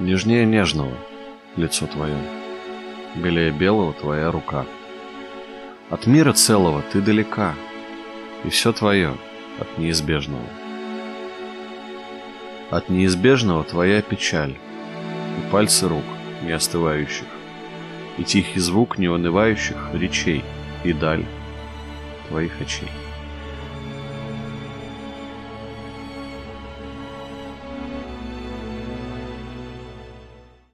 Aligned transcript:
Нежнее 0.00 0.46
нежного 0.46 0.94
лицо 1.56 1.86
твое, 1.86 2.16
Белее 3.16 3.50
белого 3.50 3.92
твоя 3.92 4.30
рука. 4.30 4.64
От 5.90 6.06
мира 6.06 6.32
целого 6.32 6.82
ты 6.90 7.02
далека, 7.02 7.54
И 8.42 8.48
все 8.48 8.72
твое 8.72 9.12
от 9.58 9.76
неизбежного. 9.76 10.46
От 12.70 12.88
неизбежного 12.88 13.62
твоя 13.62 14.00
печаль, 14.00 14.56
И 15.38 15.50
пальцы 15.52 15.86
рук 15.86 16.04
не 16.44 16.52
остывающих, 16.52 17.28
И 18.16 18.24
тихий 18.24 18.58
звук 18.58 18.96
неунывающих 18.96 19.90
речей, 19.92 20.42
И 20.82 20.94
даль 20.94 21.26
твоих 22.30 22.58
очей. 22.58 22.88